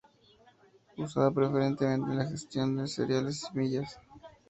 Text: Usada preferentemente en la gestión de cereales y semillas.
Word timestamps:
Usada 0.97 1.29
preferentemente 1.29 2.09
en 2.11 2.17
la 2.17 2.25
gestión 2.25 2.75
de 2.75 2.87
cereales 2.87 3.35
y 3.35 3.39
semillas. 3.45 3.99